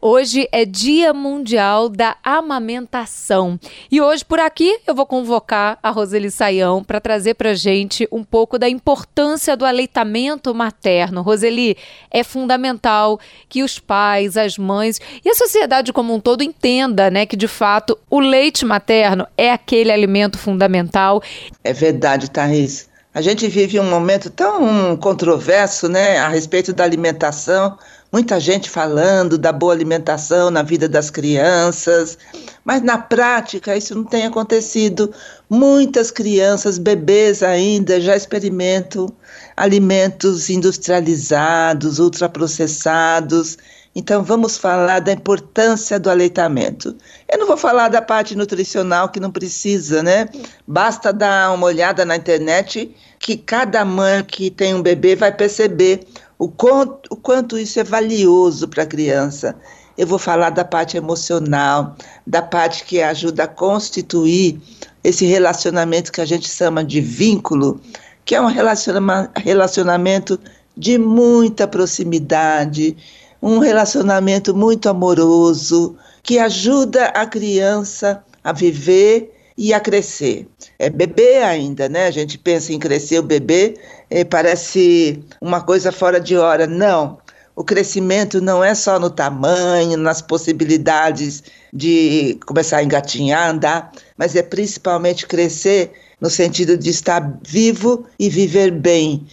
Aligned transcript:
Hoje 0.00 0.48
é 0.52 0.64
Dia 0.64 1.12
Mundial 1.12 1.88
da 1.88 2.16
Amamentação. 2.22 3.58
E 3.90 4.00
hoje 4.00 4.24
por 4.24 4.38
aqui 4.38 4.78
eu 4.86 4.94
vou 4.94 5.04
convocar 5.04 5.76
a 5.82 5.90
Roseli 5.90 6.30
Saião 6.30 6.84
para 6.84 7.00
trazer 7.00 7.34
para 7.34 7.52
gente 7.52 8.06
um 8.12 8.22
pouco 8.22 8.60
da 8.60 8.68
importância 8.68 9.56
do 9.56 9.64
aleitamento 9.64 10.54
materno. 10.54 11.20
Roseli, 11.20 11.76
é 12.12 12.22
fundamental 12.22 13.18
que 13.48 13.64
os 13.64 13.80
pais, 13.80 14.36
as 14.36 14.56
mães 14.56 15.00
e 15.24 15.28
a 15.28 15.34
sociedade 15.34 15.92
como 15.92 16.14
um 16.14 16.20
todo 16.20 16.44
entenda, 16.44 17.10
né, 17.10 17.26
que 17.26 17.36
de 17.36 17.48
fato 17.48 17.98
o 18.08 18.20
leite 18.20 18.64
materno 18.64 19.26
é 19.36 19.50
aquele 19.50 19.90
alimento 19.90 20.38
fundamental. 20.38 21.20
É 21.64 21.72
verdade, 21.72 22.30
Thaís. 22.30 22.88
A 23.18 23.20
gente 23.20 23.48
vive 23.48 23.80
um 23.80 23.90
momento 23.90 24.30
tão 24.30 24.96
controverso, 24.96 25.88
né, 25.88 26.18
a 26.18 26.28
respeito 26.28 26.72
da 26.72 26.84
alimentação 26.84 27.76
muita 28.12 28.40
gente 28.40 28.70
falando 28.70 29.36
da 29.36 29.52
boa 29.52 29.72
alimentação 29.72 30.50
na 30.50 30.62
vida 30.62 30.88
das 30.88 31.10
crianças, 31.10 32.16
mas 32.64 32.82
na 32.82 32.98
prática 32.98 33.76
isso 33.76 33.94
não 33.94 34.04
tem 34.04 34.24
acontecido. 34.24 35.12
Muitas 35.48 36.10
crianças, 36.10 36.78
bebês 36.78 37.42
ainda, 37.42 38.00
já 38.00 38.16
experimentam 38.16 39.12
alimentos 39.56 40.48
industrializados, 40.48 41.98
ultraprocessados. 41.98 43.58
Então 43.98 44.22
vamos 44.22 44.56
falar 44.56 45.00
da 45.00 45.10
importância 45.10 45.98
do 45.98 46.08
aleitamento. 46.08 46.96
Eu 47.28 47.36
não 47.36 47.48
vou 47.48 47.56
falar 47.56 47.88
da 47.88 48.00
parte 48.00 48.36
nutricional 48.36 49.08
que 49.08 49.18
não 49.18 49.32
precisa, 49.32 50.04
né? 50.04 50.28
Basta 50.64 51.12
dar 51.12 51.52
uma 51.52 51.66
olhada 51.66 52.04
na 52.04 52.14
internet 52.14 52.94
que 53.18 53.36
cada 53.36 53.84
mãe 53.84 54.22
que 54.22 54.52
tem 54.52 54.72
um 54.72 54.82
bebê 54.82 55.16
vai 55.16 55.34
perceber 55.34 56.06
o 56.38 56.48
quanto, 56.48 57.12
o 57.12 57.16
quanto 57.16 57.58
isso 57.58 57.80
é 57.80 57.82
valioso 57.82 58.68
para 58.68 58.84
a 58.84 58.86
criança. 58.86 59.56
Eu 59.96 60.06
vou 60.06 60.20
falar 60.20 60.50
da 60.50 60.64
parte 60.64 60.96
emocional, 60.96 61.96
da 62.24 62.40
parte 62.40 62.84
que 62.84 63.02
ajuda 63.02 63.42
a 63.42 63.48
constituir 63.48 64.60
esse 65.02 65.26
relacionamento 65.26 66.12
que 66.12 66.20
a 66.20 66.24
gente 66.24 66.48
chama 66.48 66.84
de 66.84 67.00
vínculo, 67.00 67.80
que 68.24 68.36
é 68.36 68.40
um 68.40 68.46
relacionamento 68.46 70.38
de 70.76 70.96
muita 70.98 71.66
proximidade, 71.66 72.96
um 73.40 73.58
relacionamento 73.58 74.54
muito 74.54 74.88
amoroso, 74.88 75.96
que 76.22 76.38
ajuda 76.38 77.06
a 77.06 77.26
criança 77.26 78.22
a 78.42 78.52
viver 78.52 79.32
e 79.56 79.72
a 79.72 79.80
crescer. 79.80 80.46
É 80.78 80.88
bebê 80.88 81.38
ainda, 81.38 81.88
né? 81.88 82.06
A 82.06 82.10
gente 82.10 82.38
pensa 82.38 82.72
em 82.72 82.78
crescer 82.78 83.18
o 83.18 83.22
bebê, 83.22 83.76
eh, 84.08 84.24
parece 84.24 85.22
uma 85.40 85.60
coisa 85.60 85.90
fora 85.90 86.20
de 86.20 86.36
hora. 86.36 86.66
Não. 86.66 87.18
O 87.56 87.64
crescimento 87.64 88.40
não 88.40 88.62
é 88.62 88.72
só 88.72 89.00
no 89.00 89.10
tamanho, 89.10 89.96
nas 89.96 90.22
possibilidades 90.22 91.42
de 91.72 92.38
começar 92.46 92.78
a 92.78 92.84
engatinhar, 92.84 93.50
andar, 93.50 93.90
mas 94.16 94.36
é 94.36 94.42
principalmente 94.42 95.26
crescer 95.26 95.90
no 96.20 96.30
sentido 96.30 96.78
de 96.78 96.90
estar 96.90 97.38
vivo 97.42 98.06
e 98.16 98.30
viver 98.30 98.70
bem. 98.70 99.26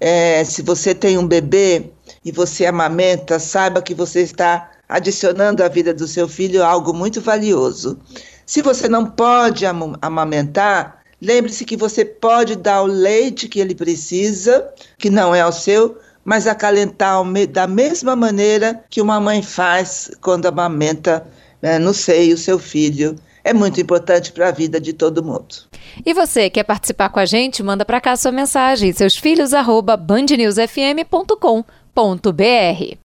É, 0.00 0.42
se 0.44 0.62
você 0.62 0.94
tem 0.94 1.18
um 1.18 1.26
bebê 1.26 1.90
e 2.24 2.32
você 2.32 2.66
amamenta, 2.66 3.38
saiba 3.38 3.82
que 3.82 3.94
você 3.94 4.20
está 4.20 4.70
adicionando 4.88 5.62
à 5.62 5.68
vida 5.68 5.92
do 5.92 6.06
seu 6.06 6.28
filho 6.28 6.64
algo 6.64 6.94
muito 6.94 7.20
valioso. 7.20 7.98
Se 8.46 8.62
você 8.62 8.88
não 8.88 9.04
pode 9.04 9.66
amamentar, 10.00 11.02
lembre-se 11.20 11.64
que 11.64 11.76
você 11.76 12.04
pode 12.04 12.56
dar 12.56 12.82
o 12.82 12.86
leite 12.86 13.48
que 13.48 13.60
ele 13.60 13.74
precisa, 13.74 14.66
que 14.96 15.10
não 15.10 15.34
é 15.34 15.44
o 15.46 15.52
seu, 15.52 15.98
mas 16.24 16.46
acalentar 16.46 17.22
da 17.50 17.66
mesma 17.66 18.16
maneira 18.16 18.84
que 18.88 19.00
uma 19.00 19.20
mãe 19.20 19.42
faz 19.42 20.10
quando 20.20 20.46
amamenta 20.46 21.26
né, 21.60 21.78
no 21.78 21.92
seio 21.92 22.34
o 22.34 22.38
seu 22.38 22.58
filho. 22.58 23.16
É 23.44 23.54
muito 23.54 23.80
importante 23.80 24.32
para 24.32 24.48
a 24.48 24.50
vida 24.50 24.80
de 24.80 24.92
todo 24.92 25.24
mundo. 25.24 25.68
E 26.04 26.12
você 26.12 26.50
quer 26.50 26.64
participar 26.64 27.08
com 27.08 27.18
a 27.18 27.24
gente? 27.24 27.62
Manda 27.62 27.84
para 27.84 28.00
cá 28.00 28.16
sua 28.16 28.32
mensagem, 28.32 28.92
seus 28.92 29.16
filhos@bandnewsfm.com.br. 31.98 32.96